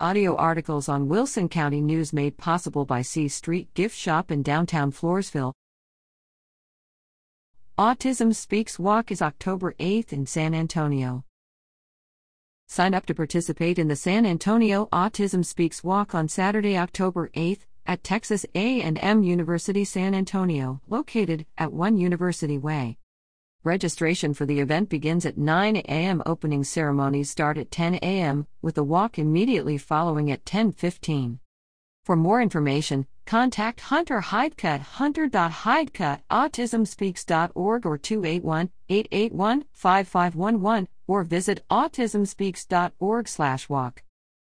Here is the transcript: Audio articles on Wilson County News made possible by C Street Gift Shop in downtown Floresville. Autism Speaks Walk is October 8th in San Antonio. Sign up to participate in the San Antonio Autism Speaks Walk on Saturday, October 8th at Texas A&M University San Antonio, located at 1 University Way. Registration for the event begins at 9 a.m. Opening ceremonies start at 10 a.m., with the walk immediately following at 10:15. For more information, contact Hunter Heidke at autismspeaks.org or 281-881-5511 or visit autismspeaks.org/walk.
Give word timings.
Audio 0.00 0.34
articles 0.34 0.88
on 0.88 1.08
Wilson 1.08 1.48
County 1.48 1.80
News 1.80 2.12
made 2.12 2.36
possible 2.36 2.84
by 2.84 3.00
C 3.00 3.28
Street 3.28 3.72
Gift 3.74 3.96
Shop 3.96 4.32
in 4.32 4.42
downtown 4.42 4.90
Floresville. 4.90 5.52
Autism 7.78 8.34
Speaks 8.34 8.76
Walk 8.76 9.12
is 9.12 9.22
October 9.22 9.72
8th 9.78 10.12
in 10.12 10.26
San 10.26 10.52
Antonio. 10.52 11.24
Sign 12.66 12.92
up 12.92 13.06
to 13.06 13.14
participate 13.14 13.78
in 13.78 13.86
the 13.86 13.94
San 13.94 14.26
Antonio 14.26 14.88
Autism 14.92 15.44
Speaks 15.44 15.84
Walk 15.84 16.12
on 16.12 16.26
Saturday, 16.26 16.76
October 16.76 17.28
8th 17.36 17.60
at 17.86 18.02
Texas 18.02 18.44
A&M 18.56 19.22
University 19.22 19.84
San 19.84 20.12
Antonio, 20.12 20.80
located 20.88 21.46
at 21.56 21.72
1 21.72 21.98
University 21.98 22.58
Way. 22.58 22.98
Registration 23.64 24.34
for 24.34 24.44
the 24.44 24.60
event 24.60 24.90
begins 24.90 25.24
at 25.24 25.38
9 25.38 25.76
a.m. 25.76 26.22
Opening 26.26 26.64
ceremonies 26.64 27.30
start 27.30 27.56
at 27.56 27.70
10 27.70 27.94
a.m., 27.94 28.46
with 28.60 28.74
the 28.74 28.84
walk 28.84 29.18
immediately 29.18 29.78
following 29.78 30.30
at 30.30 30.44
10:15. 30.44 31.38
For 32.04 32.14
more 32.14 32.42
information, 32.42 33.06
contact 33.24 33.80
Hunter 33.80 34.20
Heidke 34.20 34.66
at 34.66 34.82
autismspeaks.org 36.30 37.86
or 37.86 37.98
281-881-5511 37.98 40.86
or 41.06 41.24
visit 41.24 41.64
autismspeaks.org/walk. 41.70 44.02